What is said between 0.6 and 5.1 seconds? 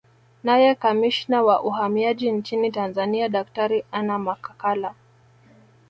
Kamishna wa Uhamiaji nchini Tanzania Daktari Anna Makakala